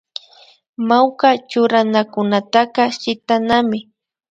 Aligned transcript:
Mawka 0.87 1.29
churanakunataka 1.49 2.81
shitanami 2.99 3.79